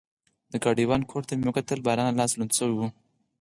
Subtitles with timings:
[0.51, 2.81] د ګاډیوان کوټ ته مې وکتل، باران له لاسه لوند شوی و.